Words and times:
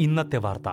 ഇന്നത്തെ 0.00 0.36
വാർത്ത. 0.36 0.68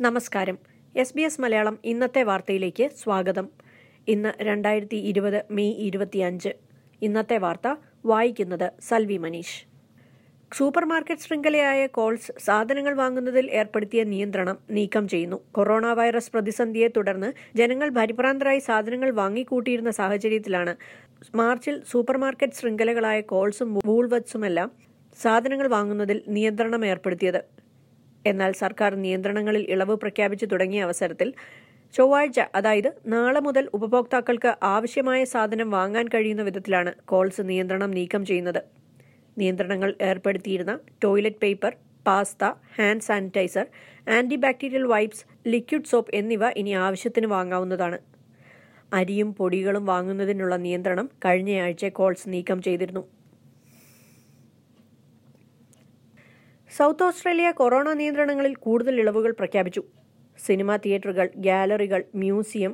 നമസ്കാരം. 0.00 0.58
എസ് 0.96 1.14
ബി 1.16 1.22
എസ് 1.22 1.40
മലയാളം 1.40 1.78
ഇന്നത്തെ 1.84 2.22
വാർത്തയിലേക്ക് 2.22 2.90
സ്വാഗതം. 3.02 3.48
ഇന്ന് 4.08 4.42
രണ്ടായിരത്തി 4.42 4.96
ഇരുപത് 4.96 5.44
മെയ് 5.50 5.74
ഇരുപത്തിയഞ്ച്. 5.74 6.48
ഇന്നത്തെ 7.02 7.38
വാർത്ത 7.38 7.74
വായിക്കുന്നത് 8.04 8.72
സൽവി 8.80 9.16
മനീഷ്. 9.16 9.73
സൂപ്പർ 10.52 10.84
മാർക്കറ്റ് 10.90 11.24
ശൃംഖലയായ 11.26 11.80
കോൾസ് 11.96 12.32
സാധനങ്ങൾ 12.44 12.94
വാങ്ങുന്നതിൽ 13.00 13.46
ഏർപ്പെടുത്തിയ 13.60 14.00
നിയന്ത്രണം 14.10 14.56
നീക്കം 14.76 15.04
ചെയ്യുന്നു. 15.12 15.38
കൊറോണ 15.56 15.86
വൈറസ് 15.98 16.30
പ്രതിസന്ധിയെ 16.34 16.88
തുടർന്ന് 16.96 17.28
ജനങ്ങൾ 17.60 17.88
പരിഭ്രാന്തരായി 17.96 18.60
സാധനങ്ങൾ 18.66 19.10
വാങ്ങിക്കൂട്ടിയിരുന്ന 19.20 19.92
സാഹചര്യത്തിലാണ് 19.98 20.74
മാർച്ചിൽ 21.40 21.76
സൂപ്പർ 21.92 22.18
മാർക്കറ്റ് 22.24 22.58
ശൃംഖലകളായ 22.60 23.18
കോൾസും 23.32 23.70
വൂൾവത്സുമെല്ലാം 23.88 24.70
സാധനങ്ങൾ 25.16 25.68
വാങ്ങുന്നതിൽ 25.76 26.20
നിയന്ത്രണം 26.36 26.84
ഏർപ്പെടുത്തിയത്. 26.90 27.40
എന്നാൽ 28.24 28.52
സർക്കാർ 28.62 28.92
നിയന്ത്രണങ്ങളിൽ 29.06 29.64
ഇളവ് 29.74 29.96
പ്രഖ്യാപിച്ചു 30.04 30.46
തുടങ്ങിയ 30.52 30.82
അവസരത്തിൽ 30.88 31.28
ചൊവ്വാഴ്ച 31.94 32.40
അതായത് 32.58 32.90
നാളെ 33.14 33.40
മുതൽ 33.48 33.64
ഉപഭോക്താക്കൾക്ക് 33.78 34.52
ആവശ്യമായ 34.74 35.20
സാധനം 35.34 35.68
വാങ്ങാൻ 35.78 36.06
കഴിയുന്ന 36.14 36.42
വിധത്തിലാണ് 36.48 36.92
കോൾസ് 37.12 37.42
നിയന്ത്രണം 37.50 37.90
നീക്കം 37.98 38.22
ചെയ്യുന്നത്. 38.30 38.62
നിയന്ത്രണങ്ങൾ 39.38 39.90
ഏർപ്പെടുത്തിയിരുന്ന 40.00 40.74
toilet 41.02 41.42
paper 41.44 41.72
pasta 42.06 42.44
hand 42.76 43.06
sanitiser 43.08 43.66
antibacterial 44.36 44.84
wipes 44.92 45.24
liquid 45.46 45.90
soap 45.92 46.14
എന്നിവ 46.14 46.44
ഇനി 46.60 46.72
ആവശ്യത്തിന് 46.86 47.26
വാങ്ങാവുന്നതാണ്. 47.26 47.98
അരിയും 48.92 49.28
പൊടികളും 49.38 49.84
വാങ്ങുന്നതിനുള്ള 49.86 50.54
നിയന്ത്രണം 50.56 51.06
കഴിഞ്ഞയാഴ്ച 51.24 51.84
കോൾസ് 51.98 52.28
നീക്കം 52.28 52.58
ചെയ്തിരുന്നു. 52.62 53.02
സൗത്ത് 56.72 57.04
ഓസ്ട്രേലിയ 57.04 57.48
കൊറോണ 57.50 57.88
നിയന്ത്രണങ്ങളിൽ 57.92 58.54
കൂടുതൽ 58.66 58.94
ഇളവുകൾ 59.00 59.32
പ്രഖ്യാപിച്ചു. 59.40 59.82
സിനിമാ 60.38 60.76
തിയേറ്ററുകൾ 60.76 61.26
ഗാലറികൾ 61.46 62.00
മ്യൂസിയം 62.22 62.72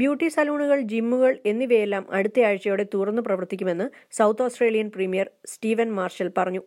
ബ്യൂട്ടി 0.00 0.28
സലൂണുകൾ 0.28 0.80
ജിമ്മുകൾ 0.80 1.32
എന്നിവയെല്ലാം 1.46 2.04
അടുത്ത 2.10 2.40
ആഴ്ചയോടെ 2.40 2.86
തുറന്നു 2.94 3.22
പ്രവർത്തിക്കുമെന്ന് 3.22 3.86
South 4.16 4.42
Australian 4.42 4.88
premier 4.94 5.30
Steven 5.46 5.88
Marshall 5.94 6.32
പറഞ്ഞു. 6.38 6.62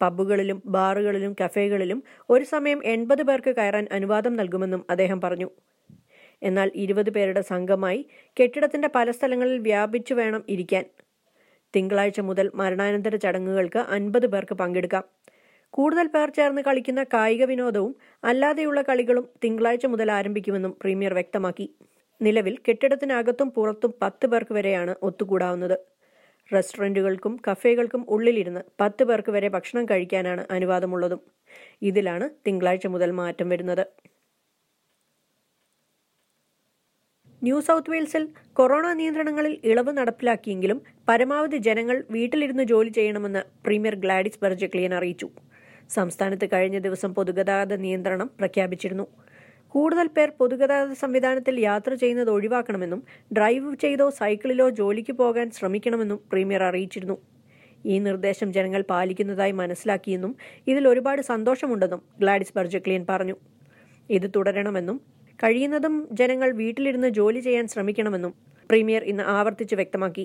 പബ്ബുകളിലും 0.00 0.62
ബാറുകളിലും 0.66 1.36
കഫേകളിലും 1.40 2.04
ഒരു 2.30 2.44
സമയം 2.44 2.80
എൺപത് 2.84 3.22
പേർക്ക് 3.22 3.52
കയറാൻ 3.56 3.86
അനുവാദം 3.92 4.34
നൽകുമെന്നും 4.36 4.82
അദ്ദേഹം 4.90 5.20
പറഞ്ഞു. 5.20 5.48
എന്നാൽ 6.42 6.70
ഇരുപത് 6.74 7.10
പേരുടെ 7.10 7.40
സംഘമായി 7.40 8.00
കെട്ടിടത്തിന്റെ 8.36 8.88
പല 8.94 9.10
സ്ഥലങ്ങളിൽ 9.10 9.58
വ്യാപിച്ചു 9.58 10.14
വേണം 10.14 10.42
ഇരിക്കാൻ. 10.48 10.84
തിങ്കളാഴ്ച 11.74 12.20
മുതൽ 12.20 12.50
മരണാനന്തര 12.54 13.16
ചടങ്ങുകൾക്ക് 13.16 13.78
അൻപത് 13.96 14.26
പേർക്ക് 14.26 14.54
പങ്കെടുക്കാം. 14.54 15.04
കൂടുതൽ 15.70 16.06
പേർ 16.06 16.30
ചേർന്ന് 16.30 16.62
കളിക്കുന്ന 16.62 17.02
കായിക 17.14 17.44
വിനോദവും 17.44 17.94
അല്ലാതെയുള്ള 18.24 18.82
കളികളും 18.82 19.26
തിങ്കളാഴ്ച 19.44 19.86
മുതൽ 19.86 20.10
ആരംഭിക്കുമെന്നും 20.12 20.74
പ്രീമിയർ 20.82 21.14
വ്യക്തമാക്കി. 21.14 21.66
നിലവിൽ 22.20 22.56
കെട്ടിടത്തിനകത്തും 22.68 23.50
പുറത്തും 23.50 23.94
പത്ത് 24.02 24.26
പേർക്ക് 24.26 24.54
വരെയാണ് 24.54 24.94
ഒത്തുകൂടാവുന്നത്. 25.02 25.76
റെസ്റ്റോറന്റുകൾക്കും 26.52 27.40
കഫേകൾക്കും 27.46 28.06
ഉള്ളിലിരുന്ന് 28.08 28.60
പത്ത് 28.80 29.04
പേർക്ക് 29.04 29.30
വരെ 29.30 29.48
ഭക്ഷണം 29.48 29.84
കഴിക്കാനാണ് 29.84 30.46
അനുവാദമുള്ളതും. 30.50 31.20
ഇതിലാണ് 31.82 32.30
തിങ്കളാഴ്ച 32.46 32.86
മുതൽ 32.86 33.10
മാറ്റം 33.10 33.48
വരുന്നത്. 33.48 33.84
ന്യൂ 37.42 37.60
സൗത്ത് 37.60 37.90
വെയിൽസിൽ 37.90 38.28
കൊറോണ 38.52 38.92
നിയന്ത്രണങ്ങളിൽ 38.92 39.60
ഇളവ് 39.64 39.92
നടപ്പിലാക്കിയെങ്കിലും 39.98 40.82
പരമാവധി 41.08 41.56
ജനങ്ങൾ 41.56 42.04
വീട്ടിലിരുന്ന് 42.10 42.62
ജോലി 42.62 42.88
ചെയ്യണമെന്ന് 42.88 43.42
പ്രീമിയർ 43.66 43.94
ഗ്ലാഡിസ് 43.94 44.40
ബെർജക്ലിയൻ 44.42 44.94
അറിയിച്ചു. 44.94 45.28
സംസ്ഥാനത്ത് 45.90 46.46
കഴിഞ്ഞ 46.52 46.78
ദിവസം 46.78 47.14
പൊതുഗതാഗത 47.14 47.74
നിയന്ത്രണം 47.74 48.30
പ്രഖ്യാപിച്ചിരുന്നു. 48.38 49.06
കൂടുതൽ 49.74 50.06
പേർ 50.16 50.28
പൊതുഗതാഗത 50.40 50.92
സംവിധാനത്തിൽ 51.02 51.54
യാത്ര 51.68 51.92
ചെയ്യുന്നത് 52.02 52.30
ഒഴിവാക്കണമെന്നും 52.30 53.00
ഡ്രൈവ് 53.36 53.70
ചെയ്തോ 53.84 54.06
സൈക്കിളിലോ 54.18 54.66
ജോലിക്ക് 54.80 55.14
പോകാൻ 55.22 55.46
ശ്രമിക്കണമെന്നും 55.56 56.18
പ്രീമിയർ 56.32 56.62
അറിയിച്ചിരുന്നു. 56.68 57.16
ഈ 57.84 57.94
നിർദ്ദേശം 57.98 58.48
ജനങ്ങൾ 58.56 58.82
പാലിക്കുന്നതായി 58.92 59.54
മനസ്സിലാക്കിയെന്നും 59.62 60.32
ഇതിൽ 60.70 60.84
ഒരുപാട് 60.92 61.22
സന്തോഷമുണ്ടെന്നും 61.32 62.02
ഗ്ലാഡിസ് 62.22 62.54
ബർജക്ലിയൻ 62.58 63.02
പറഞ്ഞു. 63.10 63.36
ഇത് 64.10 64.26
തുടരണമെന്നും 64.36 64.96
കഴിയുന്നതും 65.42 65.94
ജനങ്ങൾ 66.20 66.48
വീട്ടിലിരുന്ന് 66.60 67.08
ജോലി 67.18 67.40
ചെയ്യാൻ 67.46 67.66
ശ്രമിക്കണമെന്നും 67.74 68.32
പ്രീമിയർ 68.70 69.02
ഇന്ന് 69.12 69.24
ആവർത്തിച്ച് 69.36 69.74
വ്യക്തമാക്കി. 69.80 70.24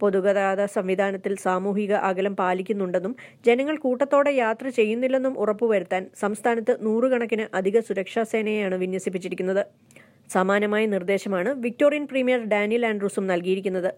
പൊതുഗതാഗത 0.00 0.64
സംവിധാനത്തിൽ 0.76 1.34
സാമൂഹിക 1.46 1.92
അകലം 2.08 2.34
പാലിക്കുന്നുണ്ടെന്നും 2.40 3.14
ജനങ്ങൾ 3.46 3.76
കൂട്ടത്തോടെ 3.84 4.32
യാത്ര 4.42 4.68
ചെയ്യുന്നില്ലെന്നും 4.78 5.34
ഉറപ്പുവരുത്താൻ 5.38 6.04
സംസ്ഥാനത്ത് 6.22 6.74
നൂറുകണക്കിന് 6.86 7.46
അധിക 7.60 7.80
സുരക്ഷാ 7.80 8.24
സേനയെയാണ് 8.32 8.78
വിന്യസിപ്പിച്ചിരിക്കുന്നത്. 8.84 9.62
സമാനമായ 10.34 10.84
നിർദ്ദേശമാണ് 10.86 11.50
വിക്ടോറിയൻ 11.64 12.04
പ്രീമിയർ 12.10 12.42
ഡാനിയൽ 12.52 12.84
ആൻഡ്രൂസും 12.86 13.26
നൽകിയിരിക്കുന്നത്. 13.26 13.90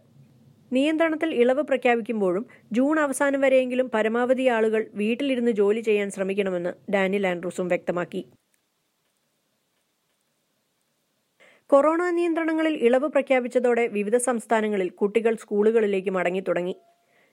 നിയന്ത്രണത്തിൽ 0.73 1.31
ഇളവ് 1.43 1.63
പ്രഖ്യാപിക്കുമ്പോഴും 1.63 2.45
ജൂൺ 2.77 2.97
അവസാനം 3.01 3.41
വരെയെങ്കിലും 3.41 3.91
പരമാവധി 3.95 4.47
ആളുകൾ 4.57 4.83
വീട്ടിലിരുന്ന് 4.95 5.53
ജോലി 5.61 5.81
ചെയ്യാൻ 5.81 6.11
ശ്രമിക്കണമെന്ന് 6.11 6.73
ഡാനിയൽ 6.95 7.27
ആൻഡ്രൂസും 7.27 7.69
വ്യക്തമാക്കി. 7.69 8.23
കൊറോണ 11.71 12.03
നിയന്ത്രണങ്ങളിൽ 12.17 12.75
ഇളവ് 12.87 13.09
പ്രഖ്യാപിച്ചതോടെ 13.15 13.85
വിവിധ 13.95 14.17
സംസ്ഥാനങ്ങളിൽ 14.27 14.89
കുട്ടികൾ 15.01 15.35
സ്കൂളുകളിലേക്ക് 15.43 16.11
മടങ്ങിത്തുടങ്ങി. 16.17 16.75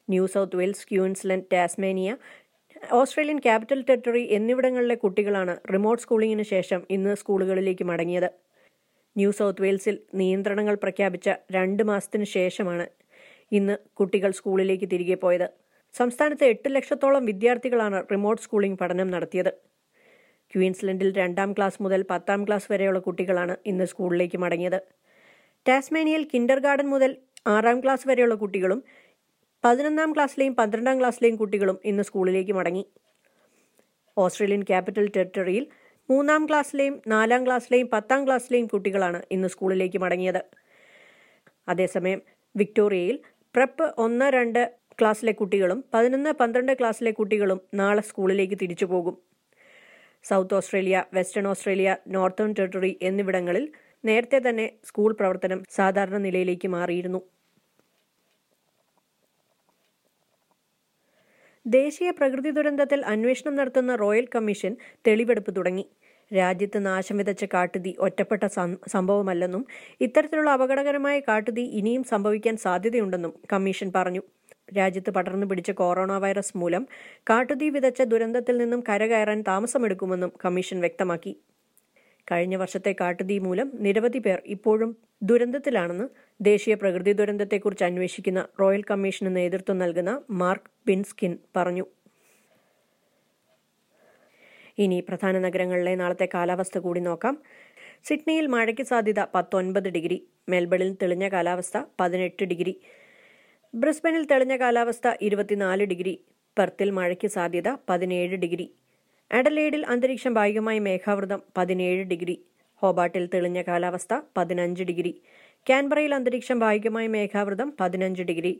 New 0.07 0.23
South 0.33 0.57
Wales 0.59 0.87
Queensland 0.89 1.47
Tasmania 1.51 2.09
Australian 2.99 3.39
Capital 3.45 3.79
Territory 3.89 4.23
എന്നിവിടങ്ങളിലെ 4.37 4.95
കുട്ടികളാണ് 5.03 5.53
റിമോട്ട് 5.73 6.01
സ്കൂളിംഗിന് 6.03 6.45
ശേഷം 6.53 6.81
ഇന്ന് 6.95 7.13
സ്കൂളുകളിലേക്ക് 7.21 7.85
മടങ്ങിയത്. 7.91 8.29
ന്യൂ 9.15 9.29
സൗത്ത് 9.39 9.63
വെയിൽസിൽ 9.65 9.95
നിയന്ത്രണങ്ങൾ 10.21 10.75
പ്രഖ്യാപിച്ച 10.83 11.29
രണ്ട് 11.57 11.83
മാസത്തിനു 11.91 12.27
ശേഷമാണ് 12.37 12.87
ഇന്ന് 13.51 13.75
കുട്ടികൾ 13.99 14.31
സ്കൂളിലേക്ക് 14.39 14.89
തിരികെ 14.93 15.17
പോയത്. 15.23 15.47
സംസ്ഥാനത്ത് 15.95 16.45
എട്ട് 16.53 16.69
ലക്ഷത്തോളം 16.75 17.23
വിദ്യാർത്ഥികളാണ് 17.31 17.99
റിമോട്ട് 18.11 18.43
സ്കൂളിംഗ് 18.45 18.79
പഠനം 18.81 19.09
നടത്തിയത്. 19.15 19.51
ക്വീൻസ്ലൻഡിൽ 20.53 21.09
രണ്ടാം 21.17 21.53
ക്ലാസ് 21.53 21.79
മുതൽ 21.83 22.01
പത്താം 22.11 22.41
ക്ലാസ് 22.47 22.67
വരെയുള്ള 22.71 22.99
കുട്ടികളാണ് 22.99 23.55
ഇന്ന് 23.65 23.85
സ്കൂളിലേക്ക് 23.85 24.37
മടങ്ങിയത്. 24.37 24.79
ടാസ്മേനിയയിൽ 25.65 26.23
കിൻഡർ 26.33 26.59
ഗാർഡൻ 26.59 26.87
മുതൽ 26.89 27.11
ആറാം 27.47 27.77
ക്ലാസ് 27.83 28.07
വരെയുള്ള 28.07 28.35
കുട്ടികളും 28.35 28.83
പതിനൊന്നാം 29.63 30.13
ക്ലാസ്സിലെയും 30.15 30.53
പന്ത്രണ്ടാം 30.55 30.99
ക്ലാസ്സിലെയും 30.99 31.35
കുട്ടികളും 31.37 31.77
ഇന്ന് 31.85 32.03
സ്കൂളിലേക്ക് 32.03 32.53
മടങ്ങി. 32.53 32.83
ഓസ്ട്രേലിയൻ 34.17 34.63
ക്യാപിറ്റൽ 34.63 35.05
ടെറിട്ടറിയിൽ 35.15 35.65
മൂന്നാം 36.09 36.41
ക്ലാസ്സിലെയും 36.49 37.01
നാലാം 37.07 37.45
ക്ലാസ്സിലെയും 37.45 37.87
പത്താം 37.87 38.25
ക്ലാസ്സിലെയും 38.25 38.67
കുട്ടികളാണ് 38.67 39.19
ഇന്ന് 39.31 39.47
സ്കൂളിലേക്ക് 39.47 39.97
മടങ്ങിയത്. 39.97 40.41
അതേസമയം 41.67 42.21
വിക്ടോറിയയിൽ 42.55 43.17
പ്രപ്പ് 43.55 43.85
ഒന്ന് 43.97 44.25
രണ്ട് 44.25 44.61
ക്ലാസ്സിലെ 45.01 45.31
കുട്ടികളും 45.31 45.83
പതിനൊന്ന് 45.93 46.31
പന്ത്രണ്ട് 46.39 46.73
ക്ലാസ്സിലെ 46.79 47.11
കുട്ടികളും 47.11 47.61
നാളെ 47.73 48.01
സ്കൂളിലേക്ക് 48.01 48.55
തിരിച്ചു 48.61 48.85
പോകും 48.85 49.15
South 50.23 50.55
Australia 50.55 51.03
Western 51.13 51.47
Australia 51.47 51.89
Northern 52.07 52.53
Territory 52.59 52.91
എന്നിവിടങ്ങളിൽ 53.01 53.65
നേരത്തെ 54.05 54.39
തന്നെ 54.49 54.65
സ്കൂൾ 54.85 55.13
പ്രവർത്തനം 55.13 55.63
സാധാരണ 55.75 56.17
നിലയിലേക്ക് 56.17 56.67
മാറിയിരുന്നു. 56.67 57.21
ദേശീയ 61.65 62.11
പ്രകൃതി 62.11 62.51
ദുരന്തത്തിൽ 62.51 63.05
അന്വേഷണം 63.05 63.53
നടത്തുന്ന 63.55 63.95
റോയൽ 63.95 64.25
കമ്മീഷൻ 64.35 64.77
തെളിവെടുപ്പ് 65.07 65.51
തുടങ്ങി. 65.57 65.85
രാജ്യത്ത് 66.31 66.85
നാശം 66.85 67.17
വിതച്ച 67.17 67.45
കാട്ടുതീ 67.53 67.91
ഒറ്റപ്പെട്ട 67.99 68.43
സംഭവമല്ലെന്നും 68.87 69.63
ഇത്തരത്തിലുള്ള 70.01 70.49
അപകടകരമായ 70.49 71.19
കാട്ടുതീ 71.19 71.63
ഇനിയും 71.79 72.03
സംഭവിക്കാൻ 72.03 72.57
സാധ്യതയുണ്ടെന്നും 72.57 73.33
കമ്മീഷൻ 73.53 73.91
പറഞ്ഞു. 73.95 74.23
രാജ്യത്ത് 74.77 75.11
പടർന്നു 75.11 75.45
പിടിച്ച 75.45 75.71
കൊറോണ 75.71 76.17
വൈറസ് 76.17 76.57
മൂലം 76.57 76.87
കാട്ടുതീ 77.29 77.69
വിതച്ച 77.69 78.01
ദുരന്തത്തിൽ 78.01 78.57
നിന്നും 78.57 78.83
കരകയറാൻ 78.89 79.41
താമസമെടുക്കുമെന്നും 79.41 80.31
കമ്മീഷൻ 80.45 80.79
വ്യക്തമാക്കി. 80.79 81.37
കഴിഞ്ഞ 82.31 82.55
വർഷത്തെ 82.55 82.95
കാട്ടുതീ 83.01 83.39
മൂലം 83.39 83.71
നിരവധി 83.73 84.19
പേർ 84.19 84.41
ഇപ്പോഴും 84.45 84.97
ദുരന്തത്തിലാണെന്ന് 85.23 86.07
ദേശീയ 86.41 86.73
പ്രകൃതി 86.73 87.11
ദുരന്തത്തെക്കുറിച്ച് 87.11 87.83
അന്വേഷിക്കുന്ന 87.83 88.47
റോയൽ 88.61 88.83
കമ്മീഷന് 88.91 89.35
നേതൃത്വം 89.35 89.77
നൽകുന്ന 89.77 90.21
മാർക്ക് 90.29 90.71
ബിൻസ്കിൻ 90.87 91.37
പറഞ്ഞു. 91.55 91.85
ഇനി 94.77 95.03
പ്രധാന 95.09 95.39
നഗരങ്ങളിലെ 95.39 95.95
നാളത്തെ 95.95 96.27
കാലാവസ്ഥ 96.33 96.77
കൂടി 96.77 96.99
നോക്കാം. 96.99 97.37
സിഡ്നിയിൽ 98.03 98.47
മഴയ്ക്ക് 98.47 98.83
സാധ്യത 98.83 99.19
പത്തൊൻപത് 99.35 99.89
ഡിഗ്രി 99.89 100.27
മെൽബണിൽ 100.49 100.93
തെളിഞ്ഞ 101.01 101.27
കാലാവസ്ഥ 101.27 101.81
പതിനെട്ട് 101.99 102.43
ഡിഗ്രി. 102.43 102.81
ബ്രിസ്ബനിൽ 103.73 104.23
തെളിഞ്ഞ 104.31 104.55
കാലാവസ്ഥ 104.57 105.07
ഇരുപത്തിനാല് 105.21 105.83
ഡിഗ്രി 105.83 106.11
പെർത്തിൽ 106.57 106.89
മഴയ്ക്ക് 106.89 107.27
സാധ്യത 107.27 107.69
പതിനേഴ് 107.89 108.35
ഡിഗ്രി. 108.43 108.67
അഡലേഡിൽ 109.31 109.85
അന്തരീക്ഷം 109.85 110.33
ഭാഗികമായി 110.33 110.79
മേഘാവൃതം 110.79 111.39
പതിനേഴ് 111.57 112.03
ഡിഗ്രി. 112.03 112.35
ഹോബാട്ടിൽ 112.81 113.25
തെളിഞ്ഞ 113.33 113.61
കാലാവസ്ഥ 113.61 114.13
പതിനഞ്ച് 114.37 114.83
ഡിഗ്രി. 114.83 115.13
കാൻബറയിൽ 115.69 116.15
അന്തരീക്ഷം 116.15 116.59
ഭാഗികമായി 116.59 117.07
മേഘാവൃതം 117.07 117.73
പതിനഞ്ച് 117.79 118.23
ഡിഗ്രി. 118.23 118.53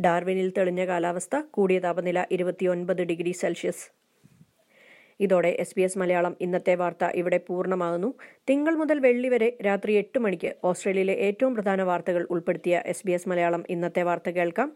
ഡാർവിനിൽ 0.00 0.52
തെളിഞ്ഞ 0.58 0.84
കാലാവസ്ഥ 0.86 1.36
കൂടിയ 1.56 1.78
താപനില 1.78 2.26
ഇരുപത്തിയൊൻപത് 2.32 3.02
ഡിഗ്രി 3.12 3.32
സെൽഷ്യസ്. 3.32 3.84
ഇതോടെ 5.20 5.56
എസ് 5.58 5.74
ബി 5.76 5.82
എസ് 5.82 5.98
മലയാളം 5.98 6.36
ഇന്നത്തെ 6.40 6.74
വാർത്ത 6.74 7.04
ഇവിടെ 7.14 7.36
പൂർണമാകുന്നു. 7.38 8.14
തിങ്കൾ 8.50 8.74
മുതൽ 8.74 8.98
വെള്ളി 8.98 9.28
വരെ 9.28 9.58
രാത്രി 9.66 9.92
എട്ട് 9.92 10.18
മണിക്ക് 10.18 10.54
ഓസ്ട്രേലിയയിലെ 10.64 11.12
ഏറ്റവും 11.12 11.54
പ്രധാന 11.54 11.82
വാർത്തകൾ 11.82 12.26
ഉൾപ്പെടുത്തിയ 12.30 12.82
എസ് 12.86 13.02
ബി 13.06 13.12
എസ് 13.12 13.28
മലയാളം 13.28 13.64
ഇന്നത്തെ 13.68 14.02
വാർത്ത 14.02 14.30
കേൾക്കാം. 14.30 14.72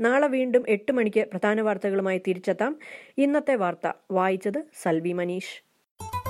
നാളെ 0.00 0.26
വീണ്ടും 0.26 0.64
എട്ട് 0.68 0.92
മണിക്ക് 0.92 1.26
പ്രധാന 1.30 1.60
വാർത്തകളുമായി 1.60 2.22
തിരിച്ചെത്താം. 2.28 2.78
ഇന്നത്തെ 3.18 3.54
വാർത്ത. 3.54 3.92
വായിച്ചത് 4.10 4.64
Salvi 4.82 5.12
Manish. 5.12 5.66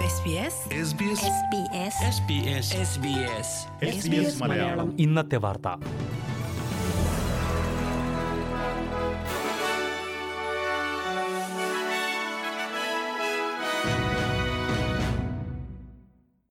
SBS 0.06 0.56
SBS 0.88 1.20
SBS 1.36 1.96
SBS 2.16 2.68
SBS 2.82 3.48
SBS 3.90 4.42
Malayalam. 4.42 4.96
ഇന്നത്തെ 5.00 5.36
വാർത്ത. 5.36 5.68